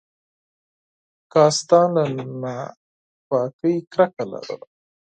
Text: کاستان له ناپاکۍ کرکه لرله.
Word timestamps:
کاستان 1.33 1.89
له 2.17 2.23
ناپاکۍ 2.41 3.75
کرکه 3.91 4.23
لرله. 4.31 4.67